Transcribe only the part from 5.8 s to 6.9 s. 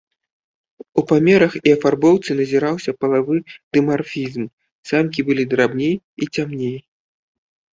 і цямней.